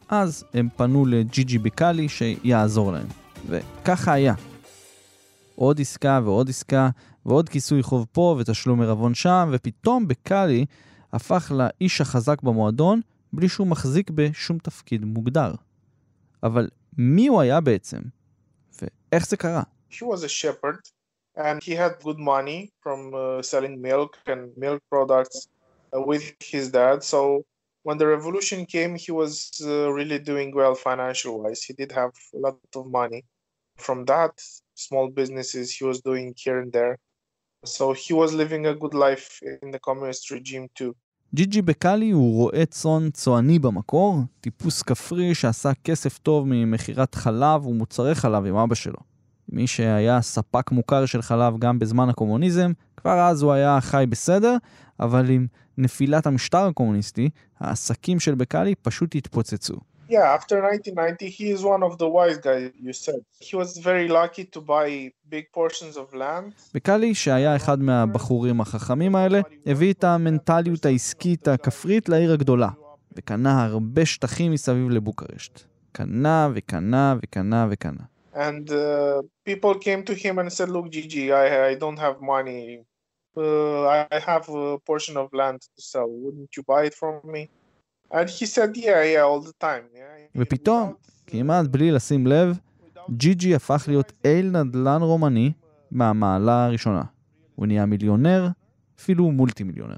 [0.08, 3.06] אז הם פנו לג'י ג'י בקאלי שיעזור להם.
[3.48, 4.34] וככה היה.
[5.54, 6.90] עוד עסקה ועוד עסקה,
[7.26, 10.64] ועוד כיסוי חוב פה ותשלום ערבון שם, ופתאום בקאלי
[11.12, 13.00] הפך לאיש החזק במועדון,
[13.32, 15.54] בלי שהוא מחזיק בשום תפקיד מוגדר.
[16.42, 17.98] אבל מי הוא היה בעצם?
[18.82, 19.62] ואיך זה קרה?
[19.89, 20.79] He was a shepherd
[21.35, 25.47] and he had good money from uh, selling milk and milk products
[25.95, 27.03] uh, with his dad.
[27.03, 27.19] So
[27.83, 31.63] when the revolution came, he was uh, really doing well financial wise.
[31.63, 33.23] He did have a lot of money.
[33.77, 34.33] From that,
[34.75, 36.97] small businesses he was doing here and there.
[37.65, 40.95] So he was living a good life in the communist regime too.
[41.35, 48.15] ג'יג'י בקאלי הוא רועה צאן צועני במקור, טיפוס כפרי שעשה כסף טוב ממכירת חלב ומוצרי
[48.15, 48.99] חלב עם אבא שלו.
[49.48, 54.56] מי שהיה ספק מוכר של חלב גם בזמן הקומוניזם, כבר אז הוא היה חי בסדר,
[55.00, 55.46] אבל עם
[55.78, 57.30] נפילת המשטר הקומוניסטי,
[57.60, 59.74] העסקים של בקאלי פשוט התפוצצו.
[60.10, 63.20] Yeah, after 1990, he is one of the wise guys, you said.
[63.40, 66.52] He was very lucky to buy big portions of land.
[66.74, 72.68] בקאלי, שהיה אחד מהבחורים החכמים האלה, הביא את המנטליות העסקית הכפרית לעיר הגדולה,
[73.16, 75.60] וקנה הרבה שטחים מסביב לבוקרשט.
[75.92, 78.02] קנה וקנה וקנה וקנה.
[78.37, 82.83] And uh, people came to him and said, Look, Gigi, I, I don't have money.
[83.37, 86.09] Uh, I have a portion of land to sell.
[86.09, 87.49] Wouldn't you buy it from me?
[88.11, 89.85] And he said, Yeah, yeah, all the time.
[89.93, 90.27] Yeah.
[90.35, 90.93] ופתאום,
[91.27, 92.57] כמעט בלי לשים לב,
[93.11, 95.51] ג'יג'י הפך להיות אל נדל"ן רומני
[95.91, 97.03] מהמעלה הראשונה.
[97.55, 98.47] הוא נהיה מיליונר,
[98.99, 99.97] אפילו מולטי מיליונר.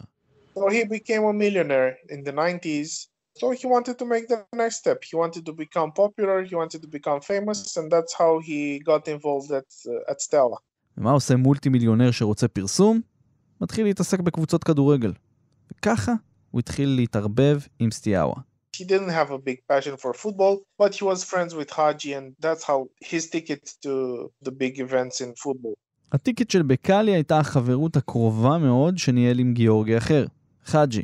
[0.58, 3.08] So he became a millionaire in the 90s.
[3.40, 4.98] So he wanted to make the next step.
[5.11, 9.03] He wanted to become popular, he wanted to become famous, and that's how he got
[9.16, 10.57] involved at, uh, at Stella.
[10.96, 13.00] ומה עושה מולטי מיליונר שרוצה פרסום?
[13.61, 15.12] מתחיל להתעסק בקבוצות כדורגל.
[15.72, 16.12] וככה
[16.50, 18.42] הוא התחיל להתערבב עם סטיאאווה.
[18.76, 22.35] He didn't have a big passion for football, but he was friends with Haji, and
[22.44, 23.92] that's how his ticket to
[24.42, 25.74] the big events in football.
[26.12, 30.26] הטיקט של בקאלי הייתה החברות הקרובה מאוד שניהל עם גיאורגי אחר,
[30.64, 31.03] חאג'י.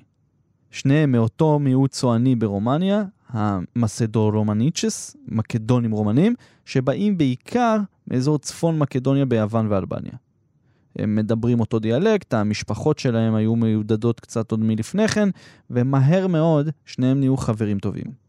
[0.70, 7.76] שניהם מאותו מיעוט צועני ברומניה, המסדו-רומניצ'ס, מקדונים רומנים, שבאים בעיקר
[8.08, 10.12] מאזור צפון מקדוניה ביוון ואלבניה.
[10.98, 15.28] הם מדברים אותו דיאלקט, המשפחות שלהם היו מיודדות קצת עוד מלפני כן,
[15.70, 18.26] ומהר מאוד שניהם נהיו חברים טובים.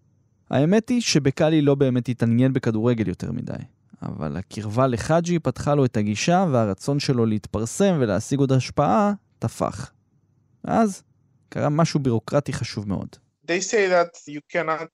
[0.50, 3.54] האמת היא שבקאלי לא באמת התעניין בכדורגל יותר מדי,
[4.02, 9.92] אבל הקרבה לחאג'י פתחה לו את הגישה והרצון שלו להתפרסם ולהשיג עוד השפעה תפח.
[10.64, 11.04] אז
[11.50, 13.16] קרה משהו בירוקרטי חשוב מאוד.
[13.48, 14.92] They say that you cannot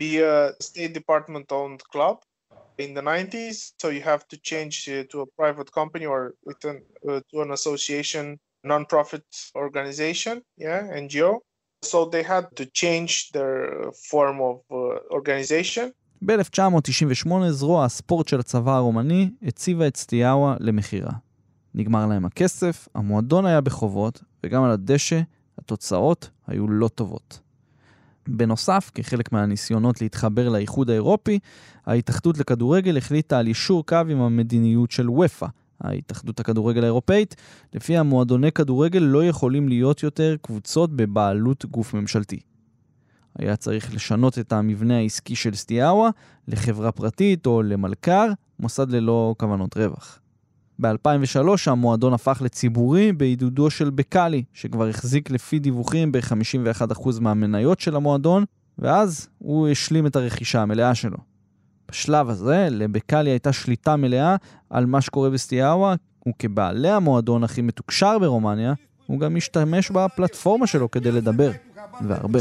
[0.00, 2.16] be a State Department owned club
[2.78, 6.64] in the 90s, so you have to change uh, to a private company or with
[6.64, 8.38] an, uh, to an association,
[8.72, 11.30] non-profit organization, yeah, NGO.
[11.82, 13.56] So they had to change their
[14.10, 15.92] form of uh, organization.
[16.22, 21.12] ב-1998 זרוע הספורט של הצבא הרומני הציבה את סטיאאווה למכירה.
[21.74, 25.20] נגמר להם הכסף, המועדון היה בחובות, וגם על הדשא
[25.58, 27.40] התוצאות היו לא טובות.
[28.28, 31.38] בנוסף, כחלק מהניסיונות להתחבר לאיחוד האירופי,
[31.86, 35.46] ההתאחדות לכדורגל החליטה על יישור קו עם המדיניות של ופא,
[35.80, 37.36] ההתאחדות הכדורגל האירופאית,
[37.74, 42.40] לפיה מועדוני כדורגל לא יכולים להיות יותר קבוצות בבעלות גוף ממשלתי.
[43.38, 46.10] היה צריך לשנות את המבנה העסקי של סטיאאווה
[46.48, 50.18] לחברה פרטית או למלכ"ר, מוסד ללא כוונות רווח.
[50.80, 58.44] ב-2003 המועדון הפך לציבורי בעידודו של בקאלי, שכבר החזיק לפי דיווחים ב-51% מהמניות של המועדון,
[58.78, 61.16] ואז הוא השלים את הרכישה המלאה שלו.
[61.90, 64.36] בשלב הזה, לבקאלי הייתה שליטה מלאה
[64.70, 65.94] על מה שקורה בסטיאאווה,
[66.28, 68.74] וכבעלי המועדון הכי מתוקשר ברומניה,
[69.06, 71.50] הוא גם משתמש בפלטפורמה שלו כדי לדבר,
[72.00, 72.40] והרבה.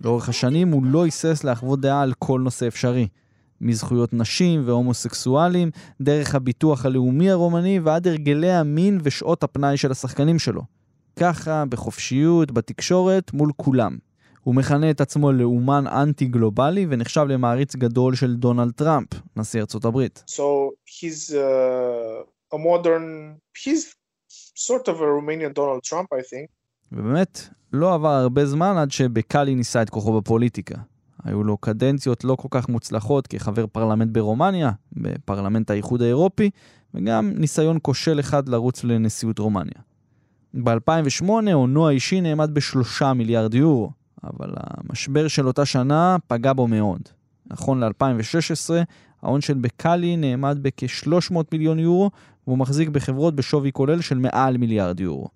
[0.00, 3.08] לאורך השנים הוא לא היסס להחוות דעה על כל נושא אפשרי.
[3.60, 10.62] מזכויות נשים והומוסקסואלים, דרך הביטוח הלאומי הרומני ועד הרגלי המין ושעות הפנאי של השחקנים שלו.
[11.18, 13.96] ככה, בחופשיות, בתקשורת, מול כולם.
[14.42, 20.24] הוא מכנה את עצמו לאומן אנטי-גלובלי ונחשב למעריץ גדול של דונלד טראמפ, נשיא ארצות הברית.
[20.26, 20.42] So
[20.86, 23.94] he's uh, a modern, he's
[24.68, 26.46] sort of a Romanian Donald Trump, I think.
[26.92, 30.74] ובאמת, לא עבר הרבה זמן עד שבקאלי ניסה את כוחו בפוליטיקה.
[31.26, 36.50] היו לו קדנציות לא כל כך מוצלחות כחבר פרלמנט ברומניה, בפרלמנט האיחוד האירופי,
[36.94, 39.80] וגם ניסיון כושל אחד לרוץ לנשיאות רומניה.
[40.54, 43.90] ב-2008 הונו האישי נעמד בשלושה מיליארד יורו,
[44.24, 47.00] אבל המשבר של אותה שנה פגע בו מאוד.
[47.46, 48.70] נכון ל-2016,
[49.22, 52.10] ההון של בקאלי נעמד בכ-300 מיליון יורו,
[52.46, 55.28] והוא מחזיק בחברות בשווי כולל של מעל מיליארד יורו.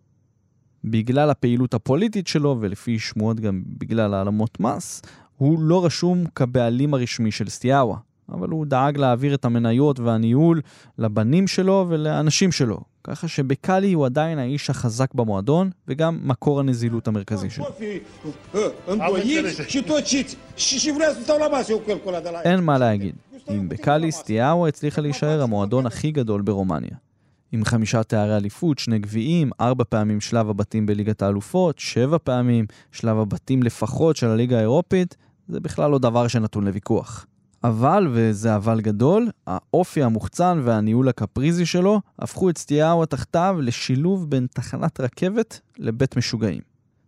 [0.84, 5.02] בגלל הפעילות הפוליטית שלו, ולפי שמועות גם בגלל העלמות מס,
[5.40, 7.94] הוא לא רשום כבעלים הרשמי של סטיאבה,
[8.28, 10.60] אבל הוא דאג להעביר את המניות והניהול
[10.98, 17.50] לבנים שלו ולאנשים שלו, ככה שבקאלי הוא עדיין האיש החזק במועדון, וגם מקור הנזילות המרכזי
[17.50, 17.64] שלו.
[22.44, 23.14] אין מה להגיד,
[23.50, 26.96] אם בקאלי סטיאאווה הצליחה להישאר המועדון הכי גדול ברומניה.
[27.52, 33.18] עם חמישה תארי אליפות, שני גביעים, ארבע פעמים שלב הבתים בליגת האלופות, שבע פעמים שלב
[33.18, 35.16] הבתים לפחות של הליגה האירופית,
[35.50, 37.26] זה בכלל לא דבר שנתון לוויכוח.
[37.64, 44.46] אבל, וזה אבל גדול, האופי המוחצן והניהול הקפריזי שלו הפכו את סטיהו תחתיו לשילוב בין
[44.54, 46.60] תחנת רכבת לבית משוגעים.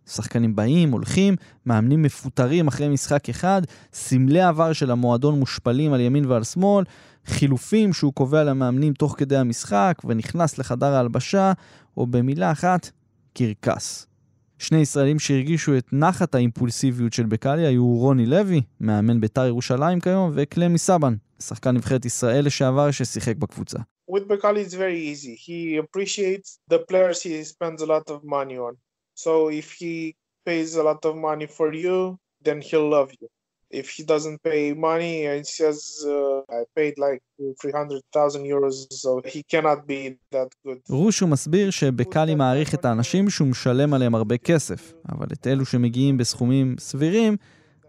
[0.07, 3.61] שחקנים באים, הולכים, מאמנים מפוטרים אחרי משחק אחד,
[3.93, 6.85] סמלי עבר של המועדון מושפלים על ימין ועל שמאל,
[7.25, 11.53] חילופים שהוא קובע למאמנים תוך כדי המשחק ונכנס לחדר ההלבשה,
[11.97, 12.89] או במילה אחת,
[13.33, 14.12] קרקס.
[14.59, 20.31] שני ישראלים שהרגישו את נחת האימפולסיביות של בקאלי היו רוני לוי, מאמן בית"ר ירושלים כיום,
[20.35, 23.77] וקלמי סבן, שחקן נבחרת ישראל לשעבר ששיחק בקבוצה.
[24.11, 25.35] With Bekali it's very easy.
[25.35, 28.73] He appreciates the players he spends a lot of money on.
[29.15, 33.27] So if he pays a lot of money for you, then he'll love you.
[33.81, 37.21] If he doesn't pay money and says uh, I paid like
[37.61, 40.79] 300,000 euros so he cannot be that good.
[40.89, 46.17] רושו מסביר שבקאלי מעריך את האנשים שהוא משלם עליהם הרבה כסף, אבל את אלו שמגיעים
[46.17, 47.37] בסכומים סבירים,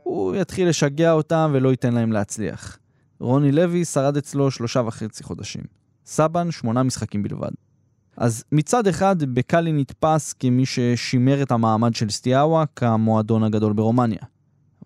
[0.03, 2.79] הוא יתחיל לשגע אותם ולא ייתן להם להצליח.
[3.21, 5.63] רוני לוי שרד אצלו שלושה וחצי חודשים.
[6.07, 7.51] סבן, שמונה משחקים בלבד.
[8.17, 14.34] אז מצד אחד, בקאלי נתפס כמי ששימר את המעמד של סטיאבה כמועדון הגדול ברומניה.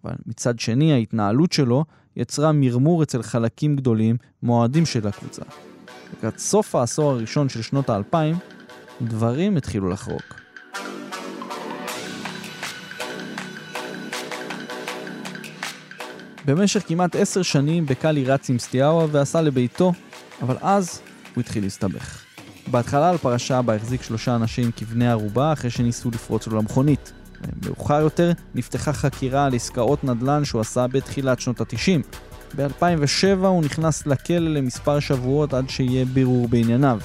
[0.05, 1.85] אבל מצד שני ההתנהלות שלו
[2.17, 5.43] יצרה מרמור אצל חלקים גדולים מועדים של הקבוצה.
[6.19, 8.37] לקראת סוף העשור הראשון של שנות האלפיים,
[9.03, 10.41] דברים התחילו לחרוק.
[16.45, 19.93] במשך כמעט עשר שנים בקאלי רץ עם סטיאאווה ועשה לביתו,
[20.43, 21.01] אבל אז
[21.35, 22.25] הוא התחיל להסתבך.
[22.71, 27.13] בהתחלה על פרשה בה החזיק שלושה אנשים כבני ערובה אחרי שניסו לפרוץ לו למכונית.
[27.67, 32.19] מאוחר יותר נפתחה חקירה על עסקאות נדל"ן שהוא עשה בתחילת שנות ה-90.
[32.57, 37.01] ב-2007 הוא נכנס לכלא למספר שבועות עד שיהיה בירור בענייניו.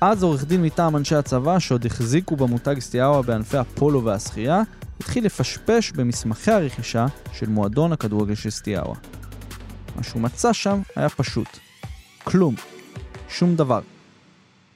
[0.00, 4.62] אז עורך דין מטעם אנשי הצבא, שעוד החזיקו במותג סטיאבה בענפי הפולו והשחייה,
[5.00, 8.94] התחיל לפשפש במסמכי הרכישה של מועדון הכדורגל של סטיאבה.
[9.96, 11.48] מה שהוא מצא שם היה פשוט.
[12.24, 12.54] כלום.
[13.28, 13.80] שום דבר.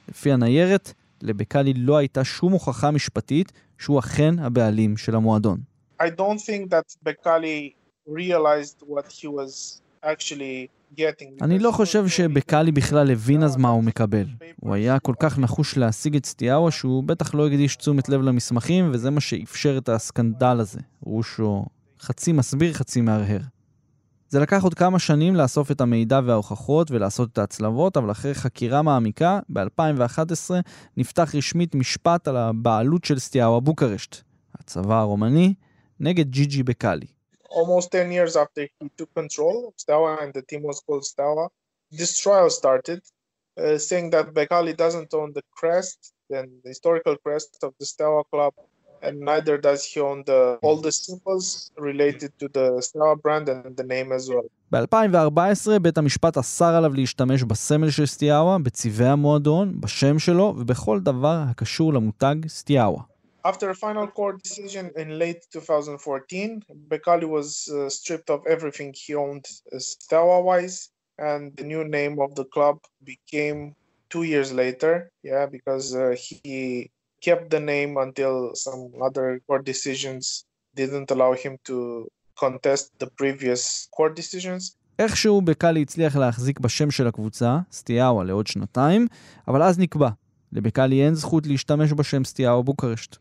[0.09, 5.59] לפי הניירת, לבקאלי לא הייתה שום הוכחה משפטית שהוא אכן הבעלים של המועדון.
[6.01, 7.73] I don't think that Bekali
[8.07, 11.41] realized what he was actually getting.
[11.41, 14.25] אני לא חושב שבקאלי בכלל הבין אז מה הוא מקבל.
[14.59, 18.89] הוא היה כל כך נחוש להשיג את סטיאאווה שהוא בטח לא הקדיש תשומת לב למסמכים,
[18.93, 20.79] וזה מה שאפשר את הסקנדל הזה.
[21.01, 21.65] רושו
[21.99, 23.39] חצי מסביר, חצי מהרהר.
[24.31, 28.81] זה לקח עוד כמה שנים לאסוף את המידע וההוכחות ולעשות את ההצלבות, אבל אחרי חקירה
[28.81, 30.51] מעמיקה, ב-2011
[30.97, 34.15] נפתח רשמית משפט על הבעלות של סטיאאווה בוקרשט,
[34.59, 35.53] הצבא הרומני,
[35.99, 37.05] נגד ג'י ג'י בקאלי.
[37.49, 41.47] Almost 10 years after he took control of Steaua and the team was called Steaua,
[41.91, 43.01] this trial started,
[43.59, 48.23] uh, saying that Bekali doesn't own the crest, then the historical crest of the Steaua
[48.31, 48.53] club,
[49.06, 53.76] and neither does he own the all the symbols related to the Steaua brand and
[53.76, 54.46] the name as well.
[54.72, 61.38] ב-2014 בית המשפט אסר עליו להשתמש בסמל של סטיאאווה, בצבעי המועדון, בשם שלו ובכל דבר
[61.50, 63.02] הקשור למותג סטיאאווה.
[63.44, 69.14] After a final court decision in late 2014, Bekali was uh, stripped of everything he
[69.14, 70.88] owned uh, Steaua-wise,
[71.20, 73.76] and the new name of the club became
[74.10, 76.90] two years later, yeah, because uh, he
[77.25, 80.45] kept the name until some other court decisions
[80.79, 82.07] didn't allow him to
[82.43, 84.75] contest the previous court decisions.
[84.99, 89.07] איכשהו בקאלי הצליח להחזיק בשם של הקבוצה, סטיאאווה, לעוד שנתיים,
[89.47, 90.09] אבל אז נקבע,
[90.51, 93.17] לבקאלי אין זכות להשתמש בשם סטיאאווה בוקרשט.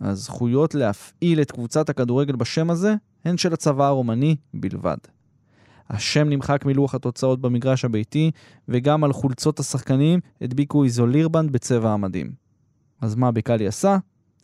[0.00, 4.96] הזכויות להפעיל את קבוצת הכדורגל בשם הזה הן של הצבא הרומני בלבד.
[5.90, 8.30] השם נמחק מלוח התוצאות במגרש הביתי,
[8.68, 12.49] וגם על חולצות השחקנים הדביקו איזולירבנד בצבע המדים.
[13.01, 13.97] אז מה בקאלי עשה?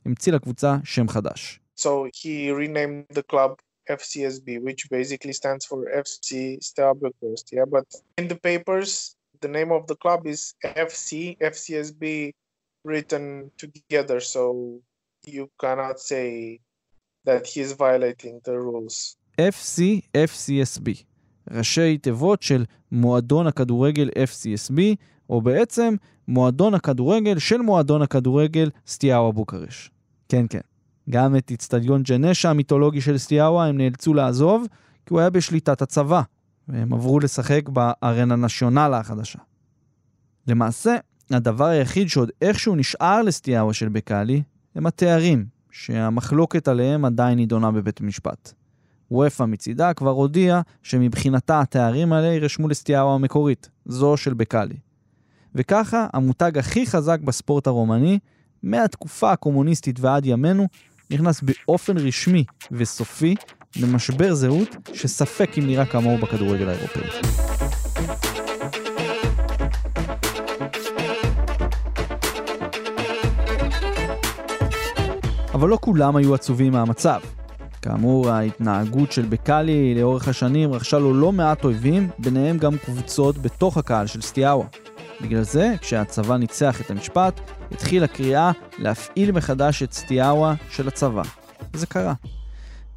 [0.05, 1.59] המציא לקבוצה שם חדש.
[1.79, 3.51] So he renamed the club
[3.89, 6.29] FCSB, which basically stands for FC
[6.61, 7.51] Steaua Bucharest.
[7.51, 7.87] Yeah, but
[8.17, 12.33] in the papers, the name of the club is FC FCSB
[12.83, 14.79] written together, so
[15.25, 16.59] you cannot say
[17.25, 19.17] that he is violating the rules.
[19.37, 21.05] FC FCSB,
[21.50, 24.80] ראשי תיבות של מועדון הכדורגל FCSB,
[25.30, 25.94] או בעצם
[26.28, 29.90] מועדון הכדורגל של מועדון הכדורגל סטיאאווה בוקרש.
[30.28, 30.60] כן, כן.
[31.10, 34.66] גם את אצטדיון ג'נשה המיתולוגי של סטיאאווה הם נאלצו לעזוב,
[35.06, 36.22] כי הוא היה בשליטת הצבא,
[36.68, 39.38] והם עברו לשחק בארנה נשיונלה החדשה.
[40.46, 40.96] למעשה,
[41.30, 44.42] הדבר היחיד שעוד איכשהו נשאר לסטיאאווה של בקאלי,
[44.74, 48.52] הם התארים, שהמחלוקת עליהם עדיין נידונה בבית המשפט.
[49.10, 54.76] וופא מצידה כבר הודיעה שמבחינתה התארים האלה יירשמו לסטיאאווה המקורית, זו של בקאלי.
[55.54, 58.18] וככה המותג הכי חזק בספורט הרומני,
[58.62, 60.66] מהתקופה הקומוניסטית ועד ימינו,
[61.10, 63.34] נכנס באופן רשמי וסופי
[63.80, 67.02] למשבר זהות שספק אם נראה כמוהו בכדורגל האירופאי.
[75.54, 77.20] אבל לא כולם היו עצובים מהמצב.
[77.86, 83.76] כאמור, ההתנהגות של בקאלי לאורך השנים רכשה לו לא מעט אויבים, ביניהם גם קבוצות בתוך
[83.76, 84.66] הקהל של סטיאאווה.
[85.22, 87.40] בגלל זה, כשהצבא ניצח את המשפט,
[87.72, 91.22] התחילה קריאה להפעיל מחדש את סטיאאווה של הצבא.
[91.74, 92.14] וזה קרה.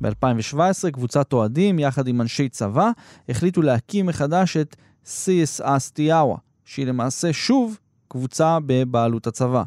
[0.02, 2.92] ב-2017 קבוצת אוהדים, יחד עם אנשי צבא,
[3.30, 4.76] החליטו להקים מחדש את
[5.06, 9.64] CSA סטיאאווה, שהיא למעשה שוב קבוצה בבעלות הצבא.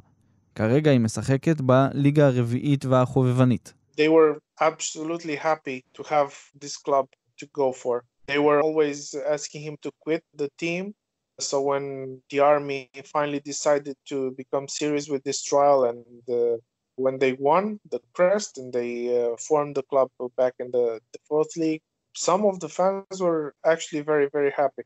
[0.54, 3.81] כרגע היא משחקת בליגה הרביעית והחובבנית.
[3.96, 8.04] They were absolutely happy to have this club to go for.
[8.26, 10.94] They were always asking him to quit the team.
[11.40, 16.58] So when the army finally decided to become serious with this trial and uh,
[16.96, 18.92] when they won the crest and they
[19.24, 21.82] uh, formed the club back in the, the fourth league,
[22.14, 24.82] some of the fans were actually very, very happy.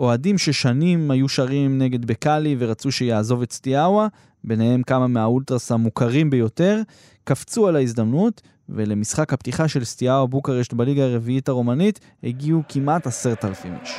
[0.00, 4.08] אוהדים ששנים היו שרים נגד בקאלי ורצו שיעזוב את סטיאאווה,
[4.44, 6.80] ביניהם כמה מהאולטרס המוכרים ביותר,
[7.24, 13.76] קפצו על ההזדמנות, ולמשחק הפתיחה של סטיאאווה בוקרשט בליגה הרביעית הרומנית הגיעו כמעט עשרת אלפים
[13.82, 13.90] איש.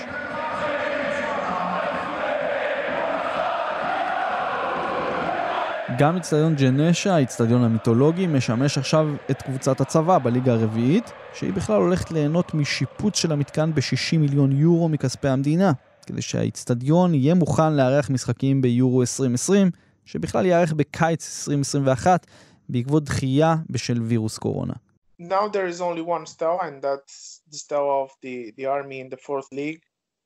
[5.98, 12.12] גם אצטדיון ג'נשה, האצטדיון המיתולוגי, משמש עכשיו את קבוצת הצבא בליגה הרביעית, שהיא בכלל הולכת
[12.12, 15.72] ליהנות משיפוץ של המתקן ב-60 מיליון יורו מכספי המדינה,
[16.08, 19.72] כדי שהאצטדיון יהיה מוכן לארח משחקים ביורו 2020,
[20.06, 22.28] שבכלל ייערך בקיץ 2021,
[22.70, 24.74] בעקבות דחייה בשל וירוס קורונה.
[25.22, 29.10] Now there is only one Steaua and that's the Steaua of the, the army in
[29.10, 29.82] the fourth league.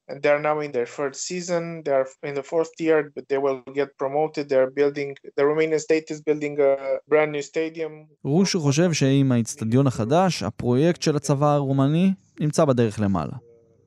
[0.10, 1.64] and they're now in their third season.
[1.86, 4.44] They're in the fourth year, but they will get promoted.
[4.50, 6.72] They're building, the Romanian state is building a
[7.08, 8.08] brand new stadium.
[8.24, 13.34] רושו חושב שעם האיצטדיון החדש, הפרויקט של הצבא הרומני נמצא בדרך למעלה.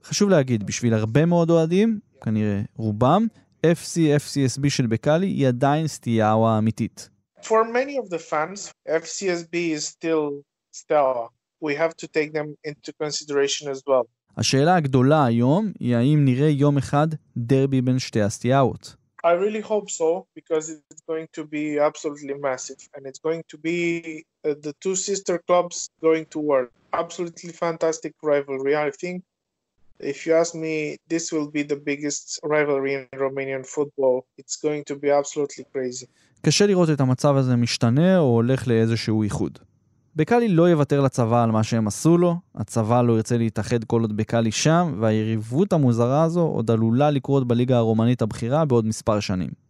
[0.09, 3.27] חשוב להגיד, בשביל הרבה מאוד אוהדים, כנראה רובם,
[3.67, 7.09] FC FCSB של בקאלי היא עדיין סטיאאווה האמיתית.
[7.43, 10.43] For many of the fans, FCSB is still
[10.73, 11.29] Steaua.
[11.61, 14.07] We have to take them into consideration as well.
[14.37, 18.95] השאלה הגדולה היום היא האם נראה יום אחד דרבי בין שתי הסטיאאות.
[19.25, 23.59] I really hope so because it's going to be absolutely massive and it's going to
[23.59, 23.79] be
[24.45, 26.71] uh, the two sister clubs going to work.
[26.93, 28.75] Absolutely fantastic rivalry.
[28.77, 29.17] I think
[30.01, 34.25] if you ask me, this will be the biggest rivalry in Romanian football.
[34.39, 36.07] It's going to be absolutely crazy.
[36.43, 39.59] קשה לראות את המצב הזה משתנה או הולך לאיזשהו איחוד.
[40.17, 44.17] בקאלי לא יוותר לצבא על מה שהם עשו לו, הצבא לא ירצה להתאחד כל עוד
[44.17, 49.68] בקאלי שם, והיריבות המוזרה הזו עוד עלולה לקרות בליגה הרומנית הבכירה בעוד מספר שנים.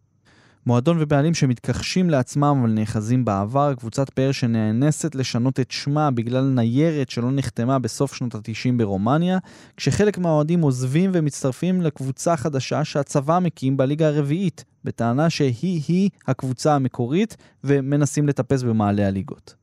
[0.65, 7.09] מועדון ובעלים שמתכחשים לעצמם אבל נאחזים בעבר, קבוצת פאר שנאנסת לשנות את שמה בגלל ניירת
[7.09, 9.37] שלא נחתמה בסוף שנות ה-90 ברומניה,
[9.77, 18.27] כשחלק מהאוהדים עוזבים ומצטרפים לקבוצה חדשה שהצבא מקים בליגה הרביעית, בטענה שהיא-היא הקבוצה המקורית, ומנסים
[18.27, 19.55] לטפס במעלה הליגות.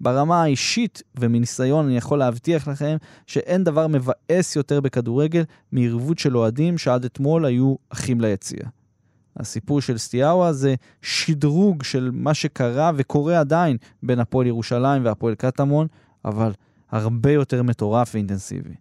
[0.00, 6.78] ברמה האישית ומניסיון אני יכול להבטיח לכם שאין דבר מבאס יותר בכדורגל מערבות של אוהדים
[6.78, 8.81] שעד אתמול היו אחים ליציע.
[9.36, 15.86] הסיפור של סטיאאווה זה שדרוג של מה שקרה וקורה עדיין בין הפועל ירושלים והפועל קטמון,
[16.24, 16.52] אבל
[16.90, 18.74] הרבה יותר מטורף ואינטנסיבי.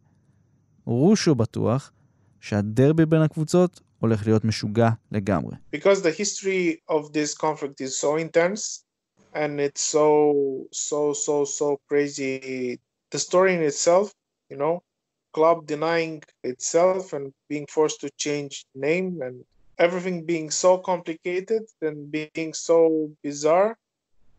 [0.85, 1.91] רושו בטוח
[2.39, 5.55] שהדרבי בין הקבוצות הולך להיות משוגע לגמרי.
[5.75, 8.83] Because the history of this conflict is so intense,
[9.33, 12.79] and it's so so so so crazy
[13.11, 14.11] the story in itself
[14.49, 14.83] you know
[15.33, 19.35] club denying itself and being forced to change name and
[19.81, 23.75] everything being so complicated and being so bizarre,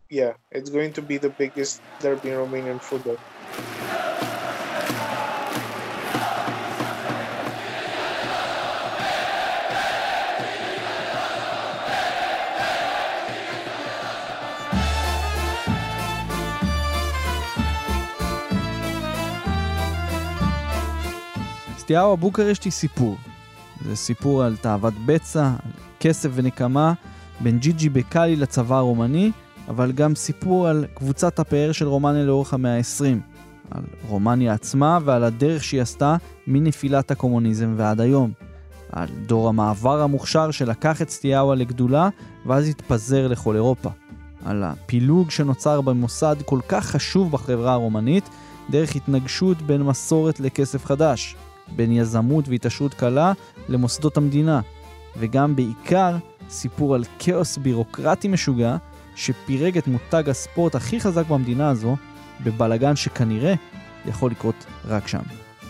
[0.09, 3.19] yeah, it's going to be the biggest derby in Romanian football.
[21.79, 23.17] סטיאבה בוקרשט היא סיפור,
[23.85, 25.71] זה סיפור על תאוות בצע, על
[26.01, 26.93] כסף ונקמה
[27.41, 29.31] בין ג'יג'י בקאלי לצבא הרומני,
[29.69, 33.05] אבל גם סיפור על קבוצת הפאר של רומניה לאורך המאה ה-20,
[33.71, 36.17] על רומניה עצמה ועל הדרך שהיא עשתה
[36.47, 38.33] מנפילת הקומוניזם ועד היום.
[38.93, 42.09] על דור המעבר המוכשר שלקח את סטיאבה לגדולה
[42.47, 43.91] ואז התפזר לכל אירופה.
[44.45, 48.29] על הפילוג שנוצר במוסד כל כך חשוב בחברה הרומנית
[48.71, 51.37] דרך התנגשות בין מסורת לכסף חדש,
[51.77, 53.33] בין יזמות והתעשרות קלה
[53.69, 54.61] למוסדות המדינה,
[55.17, 56.17] וגם בעיקר
[56.51, 58.77] סיפור על כאוס בירוקרטי משוגע
[59.17, 61.97] שפירק את מותג הספורט הכי חזק במדינה הזו
[62.45, 63.55] בבלגן שכנראה
[64.07, 65.23] יכול לקרות רק שם.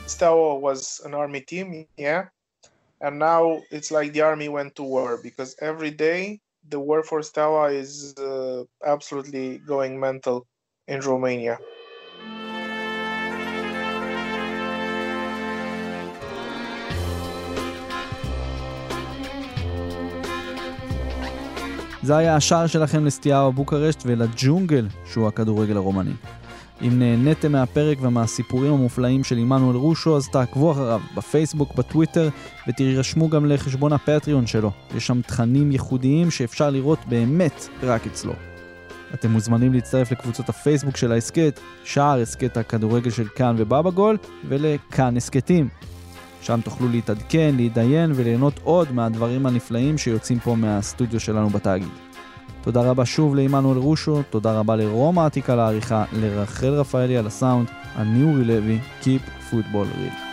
[0.06, 1.00] Steaua was.
[3.02, 7.20] And now it's like the army went to war because every day the war for
[7.22, 10.46] Steaua is uh, absolutely going mental
[10.86, 11.58] in Romania.
[22.02, 26.12] זה היה השער שלכם לסטיהו בוקרשט ולג'ונגל שהוא הכדורגל הרומני.
[26.82, 32.28] אם נהניתם מהפרק ומהסיפורים המופלאים של עמנואל רושו, אז תעקבו אחריו בפייסבוק, בטוויטר,
[32.68, 34.70] ותירשמו גם לחשבון הפטריון שלו.
[34.96, 38.32] יש שם תכנים ייחודיים שאפשר לראות באמת רק אצלו.
[39.14, 44.16] אתם מוזמנים להצטרף לקבוצות הפייסבוק של ההסכת, שער הסכת הכדורגל של כאן ובבא גול,
[44.48, 45.68] ולכאן הסכתים.
[46.42, 51.88] שם תוכלו להתעדכן, להתדיין וליהנות עוד מהדברים הנפלאים שיוצאים פה מהסטודיו שלנו בתאגיד.
[52.62, 58.22] תודה רבה שוב לעמנואל רושו, תודה רבה לרומא עתיקה לעריכה, לרחל רפאלי על הסאונד, אני
[58.22, 60.31] אורי לוי, Keep Football Real.